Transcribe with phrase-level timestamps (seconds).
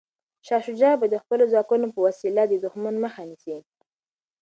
[0.47, 3.57] شاه شجاع به د خپلو ځواکونو په وسیله د دښمن مخه نیسي.